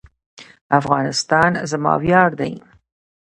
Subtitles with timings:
[0.79, 2.53] افغانستان زما ویاړ دی